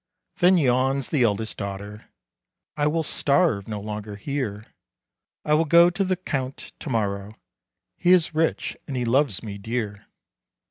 [0.37, 2.09] Then yawns the eldest daughter,
[2.75, 4.65] "I will starve no longer here;
[5.45, 7.35] I will go to the Count to morrow,
[7.97, 10.07] He is rich, and he loves me dear."